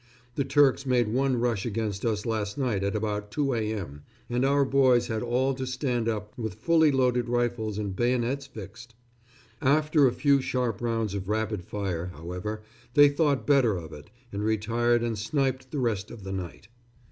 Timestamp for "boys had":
4.65-5.21